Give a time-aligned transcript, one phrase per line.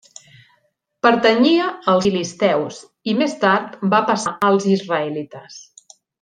[1.07, 2.79] Pertanyia als filisteus
[3.13, 5.63] i més tard va passar als israelites.